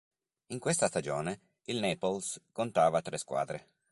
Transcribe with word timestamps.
In 0.47 0.57
questa 0.57 0.87
stagione 0.87 1.39
il 1.65 1.77
Naples 1.77 2.41
contava 2.53 3.03
tre 3.03 3.19
squadre. 3.19 3.67